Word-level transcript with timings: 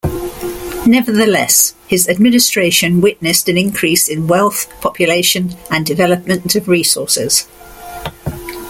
Nevertheless, 0.87 1.75
his 1.87 2.09
administration 2.09 3.01
witnessed 3.01 3.47
an 3.49 3.55
increase 3.55 4.09
in 4.09 4.25
wealth, 4.25 4.67
population, 4.81 5.55
and 5.69 5.85
development 5.85 6.55
of 6.55 6.67
resources. 6.67 7.45